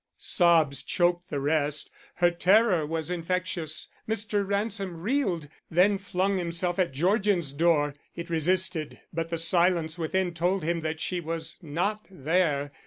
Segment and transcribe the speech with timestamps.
[0.17, 1.91] Sobs choked the rest.
[2.15, 3.87] Her terror was infectious.
[4.09, 4.43] Mr.
[4.43, 7.93] Ransom reeled, then flung himself at Georgian's door.
[8.15, 12.71] It resisted but the silence within told him that she was not there.